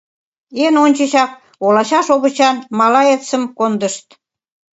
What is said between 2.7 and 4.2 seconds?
малаецым кондышт.